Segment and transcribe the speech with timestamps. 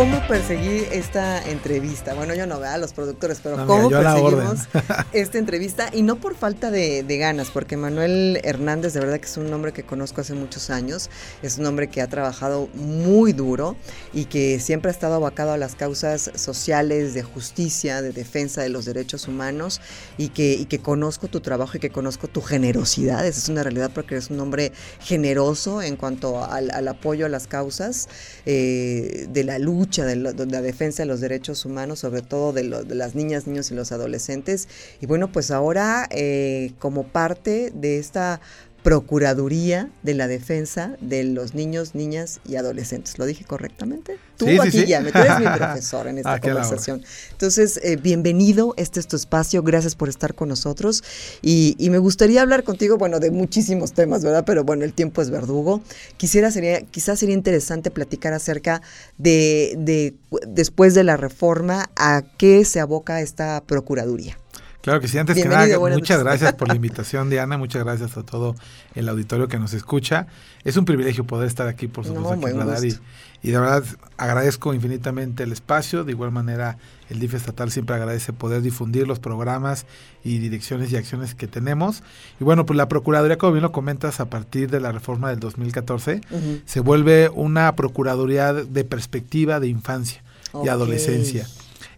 [0.00, 2.14] ¿Cómo perseguí esta entrevista?
[2.14, 4.60] Bueno, yo no veo a los productores, pero ¿cómo perseguimos
[5.12, 5.90] esta entrevista?
[5.92, 9.74] Y no por falta de, ganas, porque Manuel Hernández, de verdad que es un hombre
[9.74, 11.10] que conozco hace muchos años,
[11.42, 13.76] es un hombre que ha trabajado muy duro
[14.14, 18.70] y que siempre ha estado abocado a las causas sociales, de justicia, de defensa de
[18.70, 19.82] los derechos humanos
[20.16, 23.26] y que, y que conozco tu trabajo y que conozco tu generosidad.
[23.26, 27.46] Esa es una realidad porque eres un hombre generoso en cuanto al, apoyo a las
[27.46, 28.08] causas
[28.46, 33.14] eh, de la lucha de, la defensa de los derechos humanos, sobre todo de, las
[33.14, 34.68] niñas, niños y los adolescentes.
[35.00, 38.40] Y bueno, pues ahora eh, como parte de esta
[38.82, 43.18] Procuraduría de la Defensa de los Niños, Niñas y Adolescentes.
[43.18, 44.18] ¿Lo dije correctamente?
[44.36, 47.02] Tú aquí ya, tú eres mi profesor en esta ah, conversación.
[47.32, 51.04] Entonces, eh, bienvenido, este es tu espacio, gracias por estar con nosotros.
[51.42, 54.44] Y, me gustaría hablar contigo, bueno, de muchísimos temas, ¿verdad?
[54.46, 55.82] Pero bueno, el tiempo es verdugo.
[56.16, 58.80] Quisiera, sería, quizás sería interesante platicar acerca
[59.18, 60.14] de, de,
[60.46, 64.38] después de la reforma, a qué se aboca esta Procuraduría.
[64.82, 68.22] Claro que sí, antes que nada, muchas gracias por la invitación, Diana, muchas gracias a
[68.22, 68.54] todo
[68.94, 70.26] el auditorio que nos escucha.
[70.64, 72.98] Es un privilegio poder estar aquí, por supuesto, aquí en Radar y,
[73.42, 73.84] y, de verdad
[74.16, 76.78] agradezco infinitamente el espacio, de igual manera
[77.10, 79.84] el DIF estatal siempre agradece poder difundir los programas
[80.24, 82.02] y direcciones y acciones que tenemos.
[82.40, 85.40] Y bueno, pues la Procuraduría, como bien lo comentas, a partir de la reforma del
[85.40, 86.20] 2014,
[86.64, 90.22] se vuelve una Procuraduría de perspectiva de infancia
[90.64, 91.46] y adolescencia.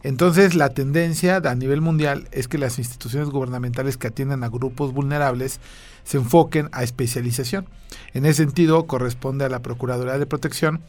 [0.03, 4.93] Entonces, la tendencia a nivel mundial es que las instituciones gubernamentales que atienden a grupos
[4.93, 5.61] vulnerables
[6.05, 7.67] se enfoquen a especialización.
[8.13, 10.81] En ese sentido, corresponde a la Procuraduría de Protección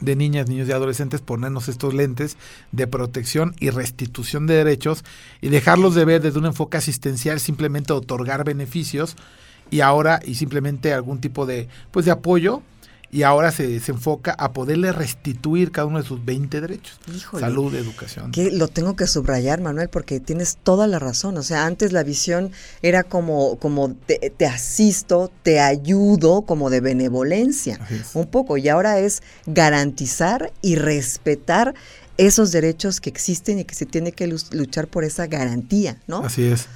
[0.00, 2.36] de niñas, niños y adolescentes ponernos estos lentes
[2.72, 5.04] de protección y restitución de derechos
[5.40, 9.16] y dejarlos de ver desde un enfoque asistencial simplemente otorgar beneficios
[9.70, 12.62] y ahora y simplemente algún tipo de pues de apoyo
[13.12, 16.98] y ahora se, se, enfoca a poderle restituir cada uno de sus 20 derechos.
[17.38, 18.32] Salud, educación.
[18.32, 21.36] Que lo tengo que subrayar, Manuel, porque tienes toda la razón.
[21.36, 27.78] O sea, antes la visión era como, como te, asisto, te ayudo, como de benevolencia,
[28.14, 28.56] un poco.
[28.56, 31.74] Y ahora es garantizar y respetar
[32.16, 36.24] esos derechos que existen y que se tiene que luchar por esa garantía, ¿no?
[36.24, 36.66] Así es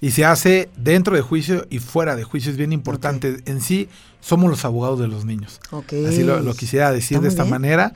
[0.00, 2.50] y se hace dentro de juicio y fuera de juicio.
[2.50, 3.38] Es bien importante.
[3.46, 3.88] En sí,
[4.20, 5.60] somos los abogados de los niños.
[5.70, 7.94] Así lo, quisiera decir de esta manera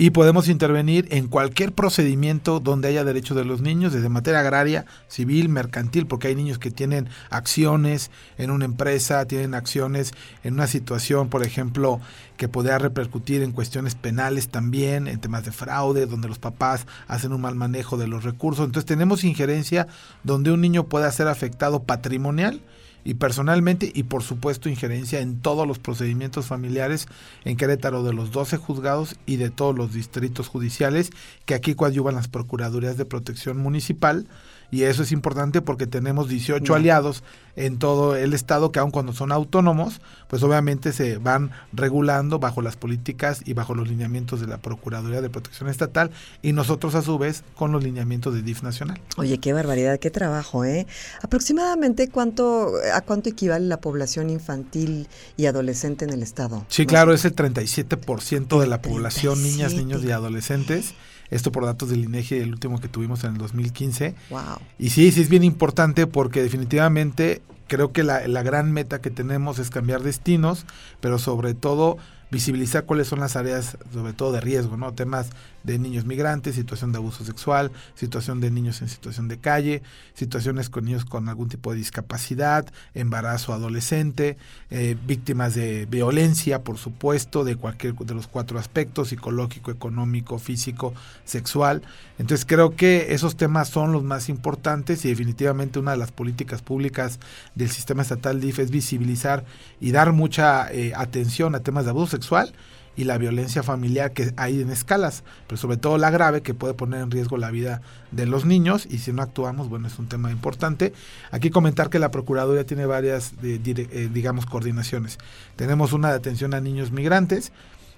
[0.00, 4.86] y podemos intervenir en cualquier procedimiento donde haya derechos de los niños, desde materia agraria,
[5.08, 10.68] civil, mercantil, porque hay niños que tienen acciones en una empresa, tienen acciones en una
[10.68, 12.00] situación, por ejemplo,
[12.38, 17.34] que podría repercutir en cuestiones penales también, en temas de fraude, donde los papás hacen
[17.34, 18.64] un mal manejo de los recursos.
[18.64, 19.86] Entonces tenemos injerencia
[20.24, 22.62] donde un niño pueda ser afectado patrimonial
[23.04, 27.08] y personalmente y por supuesto injerencia en todos los procedimientos familiares
[27.44, 31.10] en Querétaro de los 12 juzgados y de todos los distritos judiciales
[31.46, 34.26] que aquí coadyuvan las Procuradurías de Protección Municipal
[34.70, 37.22] y eso es importante porque tenemos 18 aliados
[37.56, 42.62] en todo el estado que aun cuando son autónomos, pues obviamente se van regulando bajo
[42.62, 46.10] las políticas y bajo los lineamientos de la Procuraduría de Protección Estatal
[46.42, 49.00] y nosotros a su vez con los lineamientos de DIF nacional.
[49.16, 50.86] Oye, qué barbaridad, qué trabajo, ¿eh?
[51.22, 56.64] Aproximadamente cuánto a cuánto equivale la población infantil y adolescente en el estado.
[56.68, 60.94] Sí, claro, es el 37% de la población, niñas, niños y adolescentes.
[61.30, 64.14] Esto por datos del INEGI, el último que tuvimos en el 2015.
[64.30, 64.40] Wow.
[64.78, 69.10] Y sí, sí es bien importante porque definitivamente creo que la, la gran meta que
[69.10, 70.66] tenemos es cambiar destinos,
[71.00, 71.98] pero sobre todo
[72.30, 74.92] visibilizar cuáles son las áreas, sobre todo de riesgo, ¿no?
[74.92, 75.30] Temas
[75.62, 79.82] de niños migrantes, situación de abuso sexual, situación de niños en situación de calle,
[80.14, 84.36] situaciones con niños con algún tipo de discapacidad, embarazo adolescente,
[84.70, 90.94] eh, víctimas de violencia, por supuesto, de cualquier de los cuatro aspectos, psicológico, económico, físico,
[91.24, 91.82] sexual.
[92.18, 96.62] Entonces creo que esos temas son los más importantes y definitivamente una de las políticas
[96.62, 97.18] públicas
[97.54, 99.44] del sistema estatal DIF es visibilizar
[99.80, 102.52] y dar mucha eh, atención a temas de abuso sexual
[103.00, 106.74] y la violencia familiar que hay en escalas, pero sobre todo la grave que puede
[106.74, 107.80] poner en riesgo la vida
[108.10, 110.92] de los niños y si no actuamos, bueno, es un tema importante.
[111.30, 115.16] Aquí comentar que la Procuraduría tiene varias, eh, digamos, coordinaciones.
[115.56, 117.52] Tenemos una de atención a niños migrantes,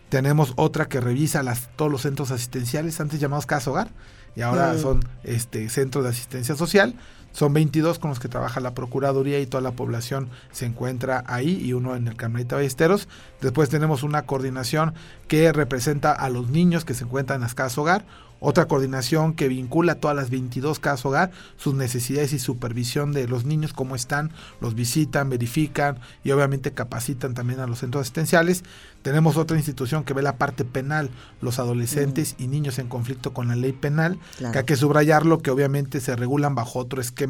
[0.09, 3.91] tenemos otra que revisa las, todos los centros asistenciales, antes llamados Casa Hogar,
[4.37, 6.95] y ahora son este, centros de asistencia social
[7.33, 11.61] Son 22 con los que trabaja la Procuraduría y toda la población se encuentra ahí
[11.63, 13.09] y uno en el Carmelita Ballesteros.
[13.41, 14.95] Después tenemos una coordinación
[15.29, 18.05] que representa a los niños que se encuentran en las casas hogar,
[18.45, 23.29] otra coordinación que vincula a todas las 22 casas hogar, sus necesidades y supervisión de
[23.29, 28.65] los niños, cómo están, los visitan, verifican y obviamente capacitan también a los centros asistenciales.
[29.03, 33.47] Tenemos otra institución que ve la parte penal, los adolescentes y niños en conflicto con
[33.47, 34.19] la ley penal,
[34.53, 37.22] que hay que subrayarlo, que obviamente se regulan bajo otro esquema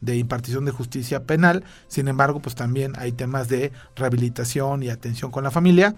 [0.00, 5.30] de impartición de justicia penal, sin embargo, pues también hay temas de rehabilitación y atención
[5.30, 5.94] con la familia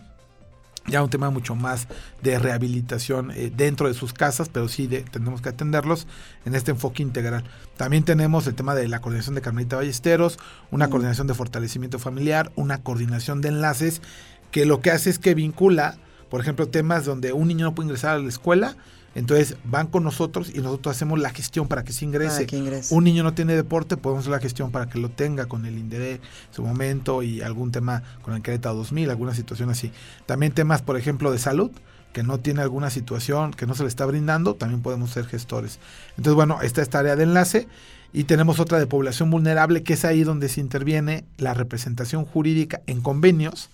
[0.87, 1.89] ya un tema mucho más
[2.23, 6.07] de rehabilitación eh, dentro de sus casas, pero sí tenemos que atenderlos
[6.45, 7.45] en este enfoque integral.
[7.77, 10.39] También tenemos el tema de la coordinación de Carmelita Ballesteros,
[10.71, 10.91] una mm.
[10.91, 14.03] coordinación de fortalecimiento familiar, una coordinación de enlaces,
[14.51, 15.97] que lo que hace es que vincula,
[16.29, 18.77] por ejemplo, temas donde un niño no puede ingresar a la escuela,
[19.15, 22.47] entonces van con nosotros y nosotros hacemos la gestión para que se ingrese.
[22.91, 25.79] Un niño no tiene deporte, podemos hacer la gestión para que lo tenga con el
[25.79, 26.21] INDERE en
[26.51, 29.93] su momento y algún tema con el Querétaro 2000, alguna situación así.
[30.27, 31.71] También temas, por ejemplo, de salud
[32.13, 35.81] que no tiene alguna situación que no se le está brindando, también podemos ser gestores.
[36.11, 37.69] Entonces, bueno, esta es tarea de enlace
[38.13, 42.81] y tenemos otra de población vulnerable, que es ahí donde se interviene la representación jurídica
[42.87, 43.69] en convenios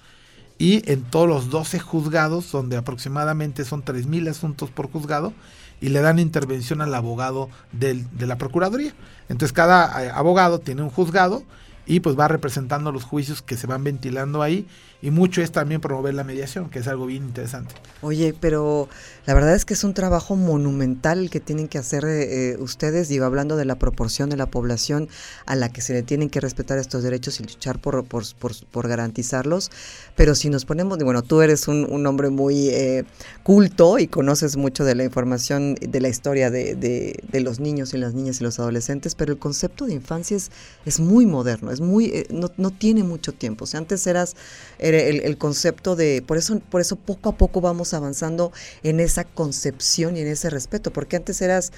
[0.60, 5.32] y en todos los 12 juzgados, donde aproximadamente son 3.000 asuntos por juzgado,
[5.80, 8.92] y le dan intervención al abogado del, de la Procuraduría.
[9.30, 11.44] Entonces cada eh, abogado tiene un juzgado
[11.90, 14.64] y pues va representando los juicios que se van ventilando ahí
[15.02, 17.74] y mucho es también promover la mediación, que es algo bien interesante.
[18.02, 18.88] Oye, pero
[19.26, 23.08] la verdad es que es un trabajo monumental el que tienen que hacer eh, ustedes,
[23.08, 25.08] digo, hablando de la proporción de la población
[25.46, 28.24] a la que se le tienen que respetar estos derechos y luchar por, por,
[28.70, 29.70] por, garantizarlos,
[30.16, 33.04] pero si nos ponemos, bueno, tú eres un, hombre muy eh,
[33.42, 37.98] culto y conoces mucho de la información, de la historia de, de, los niños y
[37.98, 40.50] las niñas y los adolescentes, pero el concepto de infancia es,
[40.84, 43.64] es muy moderno, es muy, eh, no, no, tiene mucho tiempo.
[43.64, 44.36] O sea, antes eras
[44.78, 50.16] el, concepto de, por eso, por eso poco a poco vamos avanzando en esa concepción
[50.16, 51.72] y en ese respeto, porque antes eras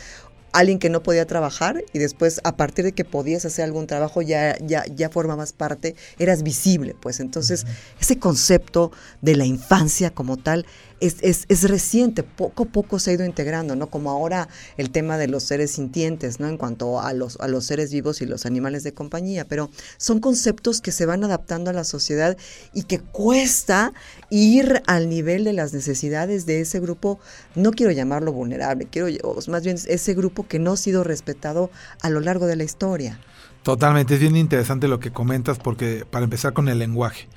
[0.52, 4.22] alguien que no podía trabajar y después a partir de que podías hacer algún trabajo
[4.22, 7.66] ya, ya, ya formabas parte, eras visible, pues entonces
[8.00, 10.66] ese concepto de la infancia como tal
[11.02, 13.88] es, es, reciente, poco a poco se ha ido integrando, ¿no?
[13.88, 16.48] Como ahora el tema de los seres sintientes, ¿no?
[16.48, 20.20] En cuanto a los, a los seres vivos y los animales de compañía, pero son
[20.20, 22.36] conceptos que se van adaptando a la sociedad
[22.72, 23.92] y que cuesta
[24.30, 27.18] ir al nivel de las necesidades de ese grupo,
[27.56, 29.08] no quiero llamarlo vulnerable, quiero
[29.48, 31.70] más bien ese grupo que no ha sido respetado
[32.00, 33.18] a lo largo de la historia.
[33.62, 37.28] Totalmente, es bien interesante lo que comentas porque para empezar con el lenguaje.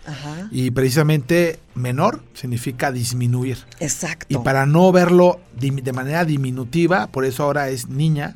[0.52, 3.60] Y precisamente menor significa disminuir.
[3.80, 4.26] Exacto.
[4.30, 8.36] Y para no verlo de manera diminutiva, por eso ahora es niña,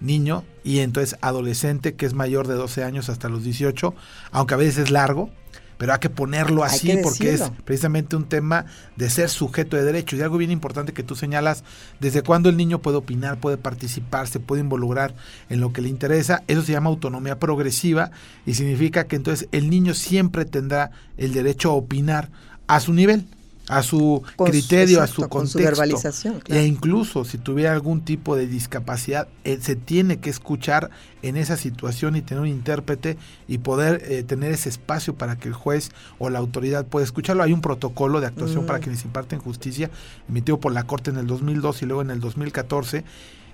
[0.00, 3.94] niño y entonces adolescente que es mayor de 12 años hasta los 18,
[4.30, 5.30] aunque a veces es largo
[5.78, 10.18] pero hay que ponerlo así porque es precisamente un tema de ser sujeto de derechos.
[10.18, 11.64] Y algo bien importante que tú señalas,
[12.00, 15.14] desde cuando el niño puede opinar, puede participar, se puede involucrar
[15.48, 18.10] en lo que le interesa, eso se llama autonomía progresiva
[18.46, 22.30] y significa que entonces el niño siempre tendrá el derecho a opinar
[22.66, 23.26] a su nivel
[23.68, 25.58] a su criterio, a su contexto.
[25.58, 26.40] verbalización.
[26.48, 30.90] E incluso si tuviera algún tipo de discapacidad, eh, se tiene que escuchar
[31.22, 33.16] en esa situación y tener un intérprete
[33.48, 37.42] y poder eh, tener ese espacio para que el juez o la autoridad pueda escucharlo.
[37.42, 38.82] Hay un protocolo de actuación para mm.
[38.82, 39.90] quienes imparten justicia
[40.28, 43.04] emitido por la Corte en el 2002 y luego en el 2014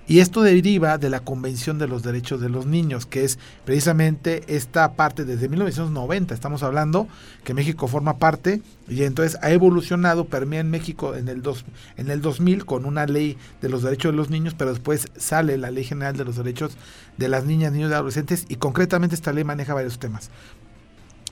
[0.07, 4.43] y esto deriva de la Convención de los Derechos de los Niños, que es precisamente
[4.47, 7.07] esta parte desde 1990, estamos hablando
[7.43, 11.65] que México forma parte y entonces ha evolucionado, permea en México en el, dos,
[11.97, 15.57] en el 2000 con una ley de los derechos de los niños, pero después sale
[15.57, 16.77] la Ley General de los Derechos
[17.17, 20.29] de las Niñas, Niños y Adolescentes y concretamente esta ley maneja varios temas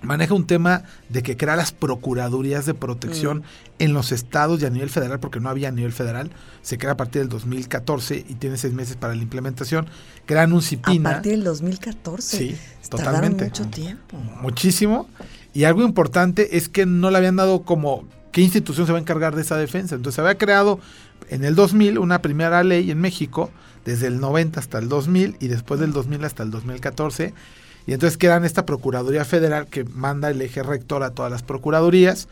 [0.01, 3.43] maneja un tema de que crea las procuradurías de protección mm.
[3.79, 6.31] en los estados y a nivel federal, porque no había a nivel federal,
[6.61, 9.87] se crea a partir del 2014 y tiene seis meses para la implementación.
[10.25, 11.09] Crean un CIPINA.
[11.09, 12.37] A partir del 2014.
[12.37, 12.57] Sí,
[12.89, 13.45] totalmente.
[13.45, 14.17] mucho tiempo.
[14.41, 15.07] Muchísimo.
[15.53, 19.01] Y algo importante es que no le habían dado como qué institución se va a
[19.01, 19.95] encargar de esa defensa.
[19.95, 20.79] Entonces se había creado
[21.29, 23.51] en el 2000 una primera ley en México,
[23.85, 27.33] desde el 90 hasta el 2000 y después del 2000 hasta el 2014
[27.85, 32.27] y entonces quedan esta Procuraduría Federal que manda el eje rector a todas las procuradurías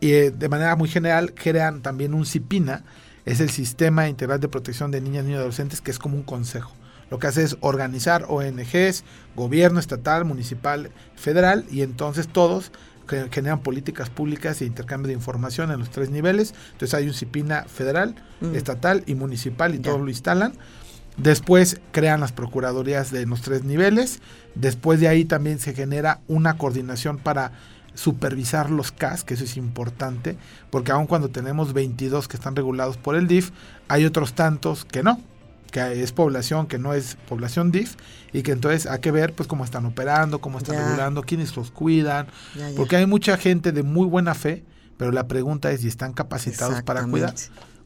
[0.00, 2.84] y eh, de manera muy general crean también un CIPINA,
[3.24, 6.22] es el Sistema Integral de Protección de Niñas, Niños y Adolescentes, que es como un
[6.22, 6.72] consejo.
[7.10, 9.02] Lo que hace es organizar ONGs,
[9.34, 12.70] gobierno estatal, municipal, federal, y entonces todos
[13.30, 16.54] generan políticas públicas e intercambio de información en los tres niveles.
[16.72, 18.54] Entonces hay un CIPINA federal, mm.
[18.54, 20.52] estatal y municipal y todos lo instalan
[21.18, 24.20] Después crean las procuradurías de los tres niveles.
[24.54, 27.52] Después de ahí también se genera una coordinación para
[27.94, 30.36] supervisar los CAS, que eso es importante,
[30.70, 33.50] porque aun cuando tenemos 22 que están regulados por el DIF,
[33.88, 35.20] hay otros tantos que no,
[35.72, 37.96] que es población que no es población DIF
[38.32, 41.72] y que entonces hay que ver pues cómo están operando, cómo están regulando, quiénes los
[41.72, 42.28] cuidan,
[42.76, 44.64] porque hay mucha gente de muy buena fe,
[44.96, 47.34] pero la pregunta es si están capacitados para cuidar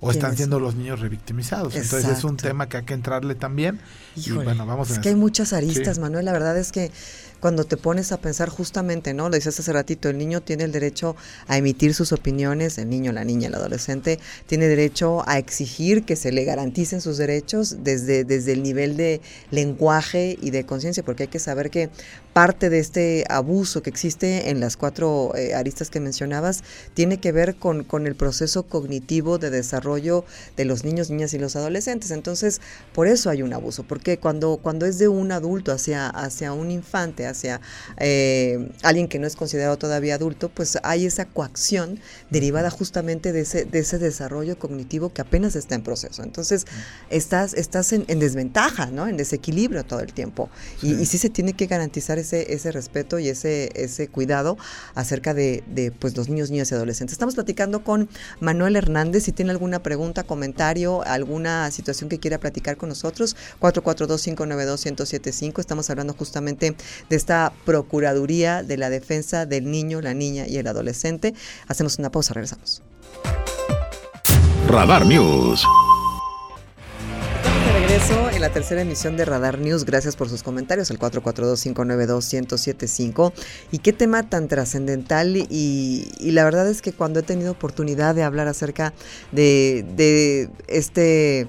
[0.04, 1.76] o están siendo los niños revictimizados.
[1.76, 3.78] Entonces es un tema que hay que entrarle también.
[4.16, 6.24] y bueno, vamos Es que hay muchas aristas, Manuel.
[6.24, 6.90] La verdad es que
[7.42, 9.28] cuando te pones a pensar justamente, ¿no?
[9.28, 11.16] Lo dices hace ratito, el niño tiene el derecho
[11.48, 16.14] a emitir sus opiniones, el niño, la niña, el adolescente tiene derecho a exigir que
[16.14, 19.20] se le garanticen sus derechos desde, desde el nivel de
[19.50, 21.90] lenguaje y de conciencia, porque hay que saber que
[22.32, 26.62] parte de este abuso que existe en las cuatro eh, aristas que mencionabas
[26.94, 30.24] tiene que ver con, con el proceso cognitivo de desarrollo
[30.56, 32.12] de los niños, niñas y los adolescentes.
[32.12, 32.60] Entonces,
[32.94, 36.70] por eso hay un abuso, porque cuando, cuando es de un adulto hacia, hacia un
[36.70, 37.60] infante, hacia
[37.98, 41.98] eh, alguien que no es considerado todavía adulto, pues hay esa coacción
[42.30, 46.22] derivada justamente de ese, de ese desarrollo cognitivo que apenas está en proceso.
[46.22, 46.66] Entonces,
[47.10, 49.08] estás, estás en, desventaja, ¿no?
[49.08, 50.50] En desequilibrio todo el tiempo.
[50.82, 54.56] Y, y, sí se tiene que garantizar ese, ese respeto y ese, ese cuidado
[54.94, 57.12] acerca de, de pues, los niños, niñas y adolescentes.
[57.12, 58.08] Estamos platicando con
[58.40, 59.24] Manuel Hernández.
[59.24, 65.60] Si tiene alguna pregunta, comentario, alguna situación que quiera platicar con nosotros, 442-592-1075.
[65.60, 66.74] Estamos hablando justamente
[67.08, 71.34] de esta Procuraduría de la Defensa del Niño, la Niña y el Adolescente.
[71.68, 72.82] Hacemos una pausa, regresamos.
[74.66, 75.64] Radar News.
[77.44, 79.84] De regreso en la tercera emisión de Radar News.
[79.84, 83.32] Gracias por sus comentarios al 442-592-1075.
[83.70, 85.36] Y qué tema tan trascendental.
[85.36, 88.92] Y, la verdad es que cuando he tenido oportunidad de hablar acerca
[89.30, 91.46] de, de este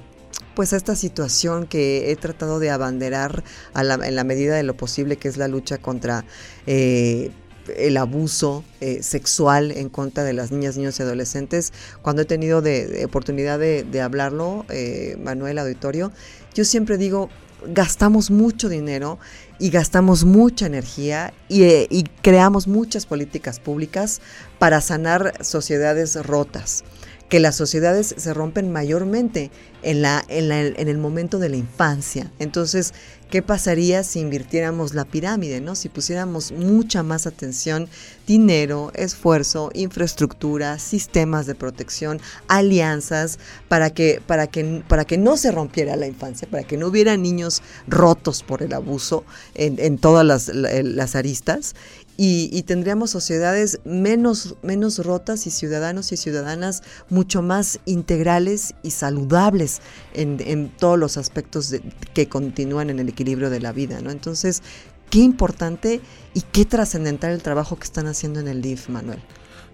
[0.56, 3.44] pues a esta situación que he tratado de abanderar
[3.76, 6.26] en la medida de lo posible, que es la lucha contra
[6.68, 7.32] eh,
[7.78, 11.74] el abuso eh, sexual en contra de las niñas, niños y adolescentes.
[12.02, 16.12] Cuando he tenido de, oportunidad de, hablarlo, eh, Manuel Auditorio,
[16.54, 17.30] yo siempre digo,
[17.66, 19.20] gastamos mucho dinero
[19.58, 24.22] y gastamos mucha energía y, y creamos muchas políticas públicas
[24.60, 26.84] para sanar sociedades rotas
[27.30, 29.50] que las sociedades se rompen mayormente
[29.82, 32.32] en, la, en, en, el momento de la infancia.
[32.40, 32.94] Entonces,
[33.30, 35.76] ¿qué pasaría si invirtiéramos la pirámide, ¿no?
[35.76, 37.90] Si pusiéramos mucha más atención,
[38.28, 45.52] dinero, esfuerzo, infraestructura, sistemas de protección, alianzas, para que, para que, para que no se
[45.52, 49.26] rompiera la infancia, para que no hubiera niños rotos por el abuso
[49.56, 51.76] en, en todas las, las aristas
[52.16, 59.82] y, tendríamos sociedades menos, menos rotas y ciudadanos y ciudadanas mucho más integrales y saludables
[60.14, 61.76] en, todos los aspectos
[62.14, 64.00] que continúan en el equilibrio de la vida.
[64.02, 64.12] ¿no?
[64.12, 64.62] Entonces,
[65.10, 66.02] qué importante
[66.34, 69.20] y qué trascendental el trabajo que están haciendo en el DIF, Manuel.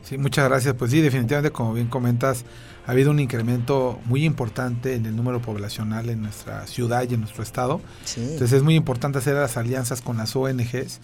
[0.03, 0.75] Sí, muchas gracias.
[0.75, 2.45] Pues sí, definitivamente, como bien comentas,
[2.87, 7.19] ha habido un incremento muy importante en el número poblacional en nuestra ciudad y en
[7.19, 7.81] nuestro estado.
[8.15, 10.99] Entonces es muy importante hacer las alianzas con las ONGs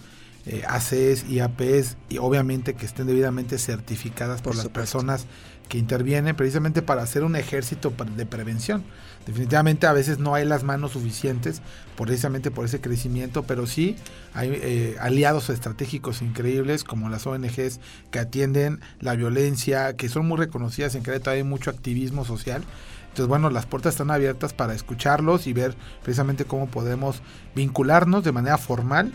[0.46, 5.26] eh, ACs y APs y obviamente que estén debidamente certificadas por, las personas
[5.68, 8.84] que intervienen precisamente para hacer un ejército de prevención.
[9.26, 11.62] Definitivamente a veces no hay las manos suficientes
[11.96, 13.96] precisamente por ese crecimiento, pero sí
[14.34, 17.80] hay eh, aliados estratégicos increíbles como las ONGs
[18.12, 22.62] que atienden la violencia, que son muy reconocidas en Querétaro, hay mucho activismo social.
[23.08, 25.74] Entonces, bueno, las puertas están abiertas para escucharlos y ver
[26.04, 27.20] precisamente cómo podemos
[27.56, 29.12] vincularnos de manera formal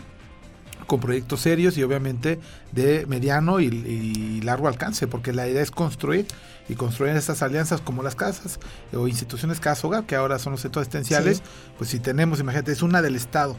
[0.86, 2.38] con proyectos serios y obviamente
[2.72, 6.26] de mediano y, largo alcance, porque la idea es construir
[6.68, 8.58] y construir estas alianzas como las casas
[8.92, 11.42] o instituciones Casa Hogar, que ahora son los centros asistenciales,
[11.78, 13.56] pues si tenemos, imagínate, es una del Estado,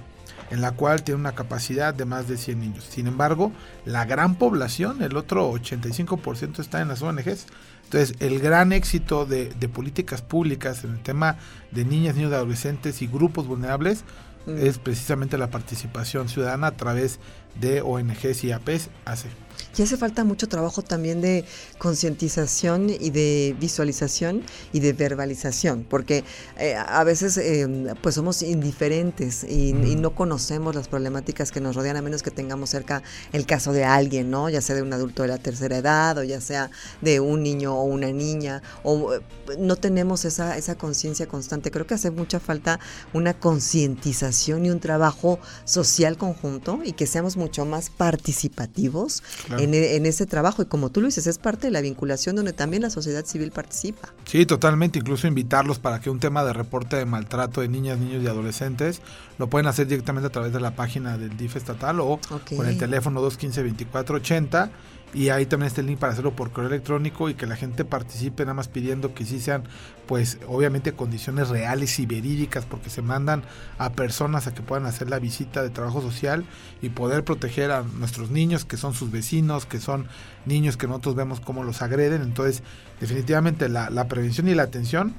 [0.51, 2.85] en la cual tiene una capacidad de más de 100 niños.
[2.89, 3.51] Sin embargo,
[3.85, 7.47] la gran población, el otro 85% está en las ONGs.
[7.85, 11.37] Entonces, el gran éxito de, de políticas públicas en el tema
[11.71, 14.03] de niñas, niños, adolescentes y grupos vulnerables
[14.47, 17.19] Es precisamente la participación ciudadana a través
[17.59, 19.29] de ONGs y APs hace.
[19.75, 21.45] Y hace falta mucho trabajo también de
[21.79, 26.23] concientización y de visualización y de verbalización, porque
[26.59, 31.95] eh, a veces eh, pues somos indiferentes y, no conocemos las problemáticas que nos rodean
[31.95, 34.49] a menos que tengamos cerca el caso de alguien, ¿no?
[34.49, 36.69] Ya sea de un adulto de la tercera edad o ya sea
[37.01, 39.21] de un niño o una niña, o eh,
[39.59, 41.71] no tenemos esa, esa conciencia constante.
[41.71, 42.79] Creo que hace mucha falta
[43.13, 49.23] una concientización y un trabajo social conjunto y que seamos mucho más participativos
[49.63, 50.61] en, ese trabajo.
[50.61, 53.51] Y como tú lo dices, es parte de la vinculación donde también la sociedad civil
[53.51, 54.13] participa.
[54.25, 54.99] Sí, totalmente.
[54.99, 59.01] Incluso invitarlos para que un tema de reporte de maltrato de niñas, niños y adolescentes
[59.37, 62.19] lo pueden hacer directamente a través de la página del DIF estatal o
[62.55, 64.69] con el teléfono 215-2480
[65.13, 67.85] y ahí también está el link para hacerlo por correo electrónico y que la gente
[67.85, 69.63] participe nada más pidiendo que sí sean
[70.07, 73.43] pues obviamente condiciones reales y verídicas porque se mandan
[73.77, 76.45] a personas a que puedan hacer la visita de trabajo social
[76.81, 80.07] y poder proteger a nuestros niños que son sus vecinos, que son
[80.45, 82.21] niños que nosotros vemos cómo los agreden.
[82.23, 82.63] Entonces
[82.99, 85.13] definitivamente la, prevención y la atención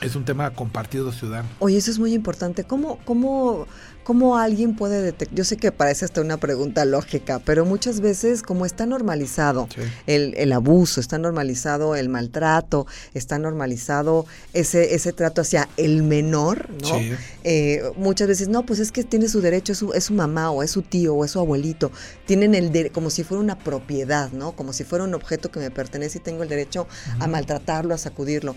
[0.00, 1.48] es un tema compartido ciudadano.
[1.58, 2.64] Oye, eso es muy importante.
[2.64, 3.66] ¿Cómo, cómo,
[4.06, 5.34] cómo alguien puede detectar?
[5.34, 9.68] Yo sé que parece hasta una pregunta lógica, pero muchas veces como está normalizado
[10.06, 16.68] el, el, abuso, está normalizado el maltrato, está normalizado ese, ese trato hacia el menor,
[16.82, 17.00] ¿no?
[17.42, 20.52] Eh, muchas veces, no, pues es que tiene su derecho, es su, es su mamá
[20.52, 21.90] o es su tío o es su abuelito.
[22.26, 24.52] Tienen el de, como si fuera una propiedad, ¿no?
[24.52, 26.86] Como si fuera un objeto que me pertenece y tengo el derecho
[27.18, 28.54] a maltratarlo, a sacudirlo.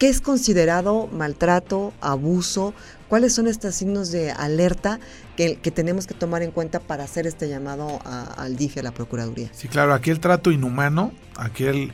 [0.00, 2.72] ¿Qué es considerado maltrato, abuso?
[3.10, 4.98] ¿Cuáles son estos signos de alerta
[5.36, 8.00] que, tenemos que tomar en cuenta para hacer este llamado
[8.38, 9.50] al DIF a la Procuraduría?
[9.52, 11.92] Sí, claro, aquí el trato inhumano, aquí el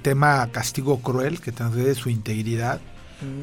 [0.00, 2.80] tema castigo cruel que transgrede su integridad.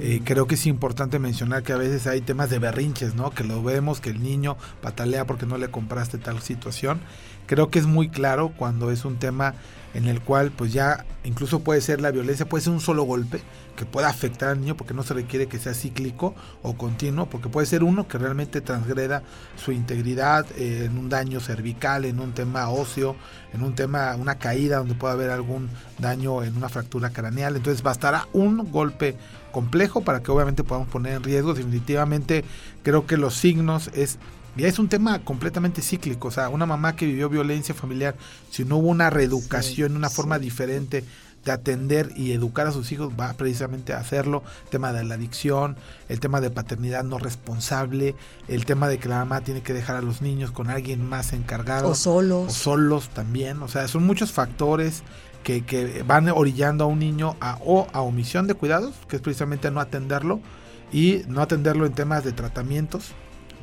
[0.02, 0.24] Eh, mm.
[0.24, 3.30] creo que es importante mencionar que a veces hay temas de berrinches, ¿no?
[3.30, 7.00] Que lo vemos, que el niño patalea porque no le compraste tal situación.
[7.46, 9.54] Creo que es muy claro cuando es un tema
[9.94, 13.42] en el cual pues ya incluso puede ser la violencia, puede ser un solo golpe
[13.76, 17.48] que pueda afectar al niño porque no se requiere que sea cíclico o continuo, porque
[17.48, 19.24] puede ser uno que realmente transgreda
[19.56, 23.16] su integridad eh, en un daño cervical, en un tema óseo,
[23.54, 27.56] en un tema, una caída donde pueda haber algún daño en una fractura craneal.
[27.56, 29.16] Entonces bastará un golpe
[29.52, 31.54] complejo para que obviamente podamos poner en riesgo.
[31.54, 32.44] Definitivamente
[32.84, 34.20] creo que los signos es
[34.58, 38.16] y es un tema completamente cíclico, o sea, una mamá que vivió violencia familiar,
[38.50, 41.04] si no hubo una reeducación, una forma diferente
[41.46, 44.44] de atender y educar a sus hijos, va precisamente a hacerlo.
[44.66, 45.78] El tema de la adicción,
[46.10, 48.16] el tema de paternidad no responsable,
[48.48, 51.32] el tema de que la mamá tiene que dejar a los niños con alguien más
[51.34, 51.90] encargado.
[51.90, 52.50] O solos.
[52.50, 55.04] O solos también, o sea, son muchos factores
[55.44, 59.22] que, que van orillando a un niño a, o a omisión de cuidados, que es
[59.22, 60.42] precisamente no atenderlo,
[60.92, 63.14] y no atenderlo en temas de tratamientos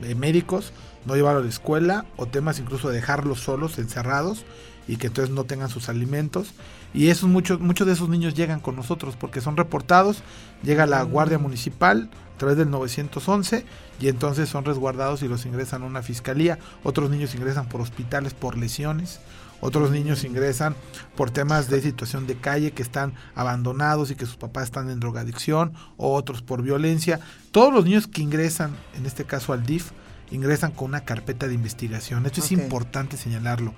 [0.03, 0.73] eh, médicos,
[1.05, 4.45] no llevarlo a la escuela o temas incluso de dejarlos solos, encerrados
[4.89, 6.53] y que entonces no tengan sus alimentos.
[6.95, 10.23] Y esos muchos, muchos de esos niños llegan con nosotros porque son reportados,
[10.63, 13.65] llega la Guardia Municipal a través del 911
[14.01, 16.59] y entonces son resguardados y los ingresan a una fiscalía.
[16.85, 19.21] Otros niños ingresan por hospitales por lesiones.
[19.61, 20.75] Otros niños ingresan
[21.17, 25.01] por temas de situación de calle que están abandonados y que sus papás están en
[25.01, 27.21] drogadicción, o otros por violencia.
[27.53, 29.93] Todos los niños que ingresan, en este caso al DIF,
[30.31, 32.27] ingresan con una carpeta de investigación.
[32.27, 33.75] Esto es importante señalarlo.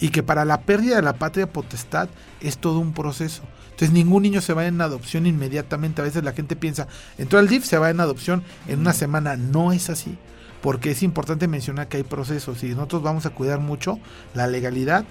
[0.00, 2.08] Y que para la pérdida de la patria potestad
[2.40, 3.42] es todo un proceso.
[3.70, 6.02] Entonces ningún niño se va en adopción inmediatamente.
[6.02, 9.36] A veces la gente piensa, entró al DIF, se va en adopción en una semana.
[9.36, 10.18] No es así.
[10.60, 13.98] Porque es importante mencionar que hay procesos y nosotros vamos a cuidar mucho
[14.34, 15.04] la legalidad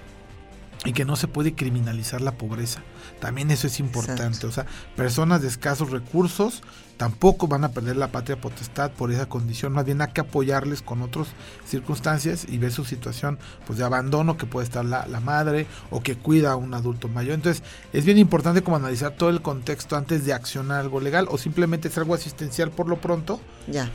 [0.84, 2.80] y que no se puede criminalizar la pobreza.
[3.20, 4.46] También eso es importante.
[4.46, 4.66] O sea,
[4.96, 6.62] personas de escasos recursos
[6.96, 9.72] tampoco van a perder la patria potestad por esa condición.
[9.72, 11.28] Más bien hay que apoyarles con otras
[11.66, 16.16] circunstancias y ver su situación pues de abandono que puede estar la, madre o que
[16.16, 17.34] cuida a un adulto mayor.
[17.34, 21.38] Entonces es bien importante como analizar todo el contexto antes de accionar algo legal o
[21.38, 23.40] simplemente es algo asistencial por lo pronto.
[23.68, 23.88] Ya.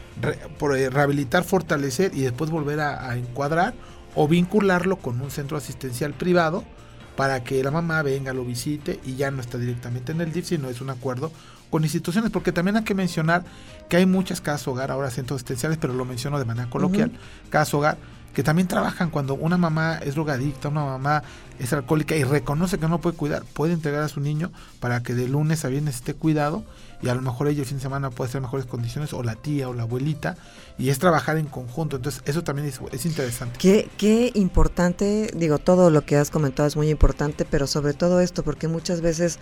[0.57, 3.73] por, eh, rehabilitar, fortalecer y después volver a encuadrar
[4.17, 6.63] o vincularlo con un centro asistencial privado
[7.15, 10.47] para que la mamá venga, lo visite y ya no está directamente en el DIF,
[10.47, 11.31] sino es un acuerdo
[11.69, 13.43] con instituciones, porque también hay que mencionar
[13.89, 17.11] que hay muchas casas hogar, ahora centros asistenciales, pero lo menciono de manera coloquial,
[17.49, 17.97] casas hogar,
[18.33, 21.23] que también trabajan cuando una mamá es drogadicta, una mamá
[21.59, 25.13] es alcohólica y reconoce que no puede cuidar, puede entregar a su niño para que
[25.13, 26.63] de lunes a viernes esté cuidado
[27.01, 29.35] y a lo mejor ella el fin de semana puede en mejores condiciones, o la
[29.35, 30.35] tía o la abuelita,
[30.77, 31.97] y es trabajar en conjunto.
[31.97, 33.57] Entonces, eso también es, es interesante.
[33.59, 38.19] Qué, qué importante, digo, todo lo que has comentado es muy importante, pero sobre todo
[38.21, 39.39] esto, porque muchas veces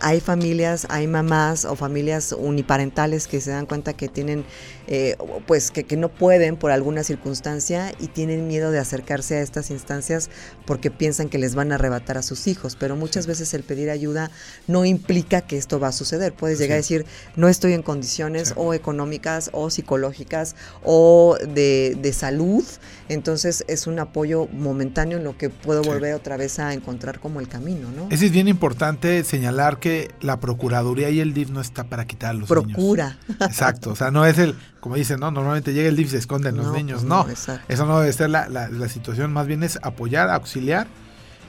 [0.00, 4.44] hay familias, hay mamás o familias uniparentales que se dan cuenta que tienen,
[4.86, 9.42] eh, pues que, que, no pueden por alguna circunstancia y tienen miedo de acercarse a
[9.42, 10.30] estas instancias
[10.64, 13.90] porque piensan que les van a arrebatar a sus hijos, pero muchas veces el pedir
[13.90, 14.30] ayuda
[14.66, 16.32] no implica que esto va a suceder.
[16.32, 16.89] Puedes llegar a decir,
[17.36, 22.64] no estoy en condiciones o económicas o psicológicas o de, de, salud,
[23.08, 27.40] entonces es un apoyo momentáneo en lo que puedo volver otra vez a encontrar como
[27.40, 28.08] el camino, ¿no?
[28.10, 32.34] Es bien importante señalar que la Procuraduría y el DIF no está para quitar a
[32.34, 33.18] los Procura.
[33.40, 36.18] Exacto, o sea, no es el, como dicen, no, normalmente llega el DIF y se
[36.18, 37.26] esconden los niños, pues no,
[37.68, 40.88] eso no debe ser la, la, situación, más bien es apoyar, auxiliar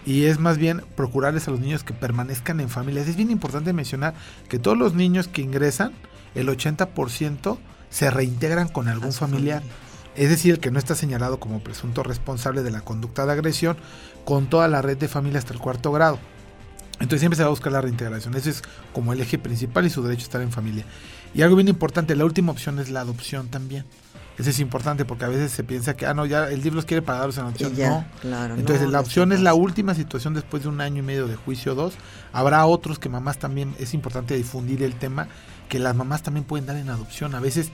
[0.05, 3.07] y es más bien procurarles a los niños que permanezcan en familias.
[3.07, 4.13] Es bien importante mencionar
[4.49, 5.93] que todos los niños que ingresan,
[6.35, 7.57] el 80%
[7.89, 9.61] se reintegran con algún familiar.
[10.15, 13.77] Es decir, el que no está señalado como presunto responsable de la conducta de agresión
[14.25, 16.19] con toda la red de familia hasta el cuarto grado.
[16.93, 18.35] Entonces siempre se va a buscar la reintegración.
[18.35, 18.61] Ese es
[18.93, 20.85] como el eje principal y su derecho a estar en familia.
[21.33, 23.85] Y algo bien importante, la última opción es la adopción también.
[24.37, 26.85] Eso es importante porque a veces se piensa que, ah, no, ya el DIF los
[26.85, 27.73] quiere para darlos en adopción.
[27.77, 28.05] no.
[28.21, 31.35] Claro, Entonces la opción es la última situación después de un año y medio de
[31.35, 31.93] juicio 2.
[32.33, 35.27] Habrá otros que mamás también, es importante difundir el tema,
[35.69, 37.35] que las mamás también pueden dar en adopción.
[37.35, 37.71] A veces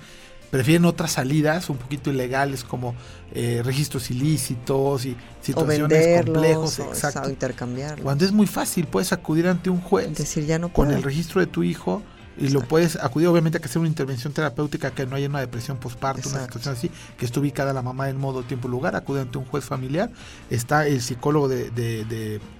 [0.49, 2.95] prefieren otras salidas un poquito ilegales como
[3.33, 7.29] eh, registros ilícitos y situaciones complejos, exacto.
[7.29, 8.01] intercambiarlos.
[8.03, 11.41] Cuando es muy fácil, puedes acudir ante un juez Decir, ya no con el registro
[11.41, 12.01] de tu hijo
[12.39, 15.39] y lo puedes acudir obviamente a que hacer una intervención terapéutica que no haya una
[15.39, 18.95] depresión postparto, una situación así, que esté ubicada la mamá en modo, tiempo y lugar,
[18.95, 20.11] acude ante un juez familiar,
[20.49, 21.71] está el psicólogo de,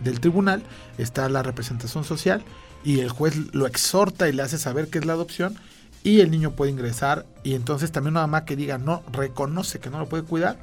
[0.04, 0.64] del tribunal,
[0.98, 2.44] está la representación social
[2.84, 5.56] y el juez lo exhorta y le hace saber qué es la adopción
[6.04, 9.90] y el niño puede ingresar y entonces también una mamá que diga no, reconoce que
[9.90, 10.58] no lo puede cuidar,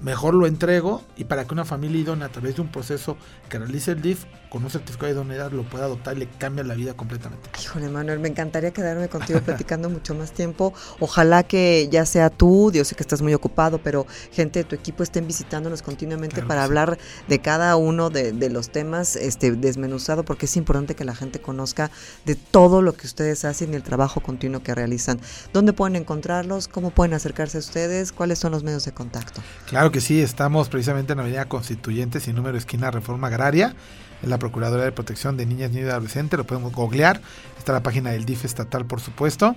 [0.00, 3.16] mejor lo entrego y para que una familia idónea a través de un proceso
[3.48, 6.64] que realice el DIF con un certificado de idoneidad lo pueda adoptar y le cambia
[6.64, 7.50] la vida completamente.
[7.60, 10.72] Híjole, Manuel, me encantaría quedarme contigo platicando mucho más tiempo.
[11.00, 14.74] Ojalá que ya sea tú, Dios sé que estás muy ocupado, pero gente de tu
[14.74, 20.46] equipo estén visitándonos continuamente para hablar de cada uno de, los temas este, desmenuzado, porque
[20.46, 21.90] es importante que la gente conozca
[22.24, 25.20] de todo lo que ustedes hacen y el trabajo continuo que realizan.
[25.52, 26.68] ¿Dónde pueden encontrarlos?
[26.68, 28.12] ¿Cómo pueden acercarse a ustedes?
[28.12, 29.42] ¿Cuáles son los medios de contacto?
[29.66, 33.74] Claro que sí, estamos precisamente en la Avenida Constituyente, sin número esquina Reforma Agraria
[34.22, 37.20] en la Procuraduría de Protección de Niñas, Niños y Adolescentes, lo podemos googlear,
[37.56, 39.54] está la página del DIF estatal, por supuesto.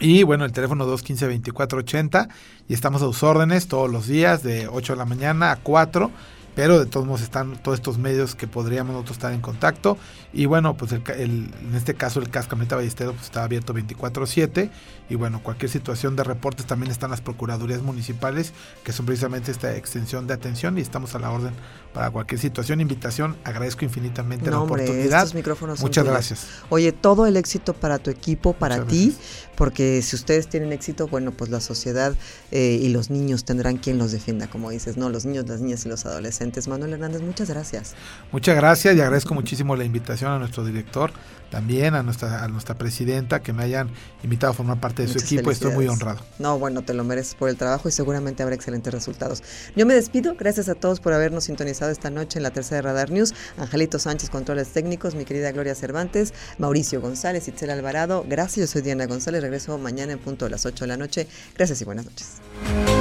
[0.00, 2.28] Y bueno, el teléfono 215-2480
[2.68, 6.10] y estamos a sus órdenes todos los días de 8 de la mañana a 4
[6.58, 9.96] pero de todos modos están todos estos medios que podríamos nosotros estar en contacto.
[10.32, 14.68] Y bueno, pues el, en este caso el Cascameta Ballesteros pues está abierto 24/7
[15.08, 19.76] y bueno, cualquier situación de reportes también están las procuradurías municipales, que son precisamente esta
[19.76, 21.54] extensión de atención y estamos a la orden
[21.94, 23.36] para cualquier situación, invitación.
[23.44, 25.32] Agradezco infinitamente la oportunidad.
[25.34, 26.48] Micrófonos Muchas gracias.
[26.70, 29.16] Oye, todo el éxito para tu equipo, para ti,
[29.54, 32.16] porque si ustedes tienen éxito, bueno, pues la sociedad
[32.50, 35.86] eh, y los niños tendrán quien los defienda, como dices, no, los niños, las niñas
[35.86, 36.47] y los adolescentes.
[36.68, 37.94] Manuel Hernández, muchas gracias.
[38.32, 41.12] Muchas gracias y agradezco muchísimo la invitación a nuestro director
[41.50, 43.90] también a nuestra, a nuestra presidenta que me hayan
[44.22, 45.50] invitado a formar parte de su equipo.
[45.50, 46.20] Estoy muy honrado.
[46.38, 49.42] No, bueno, te lo mereces por el trabajo y seguramente habrá excelentes resultados.
[49.74, 50.34] Yo me despido.
[50.38, 53.34] Gracias a todos por habernos sintonizado esta noche en la tercera Radar News.
[53.56, 58.24] Angelito Sánchez, controles técnicos, mi querida Gloria Cervantes, Mauricio González, Itzel Alvarado.
[58.28, 59.42] Gracias, yo soy Diana González.
[59.42, 61.26] Regreso mañana en punto a las 8 de la noche.
[61.56, 62.97] Gracias y buenas noches.